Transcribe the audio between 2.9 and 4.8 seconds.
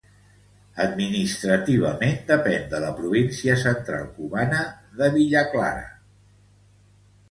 província central cubana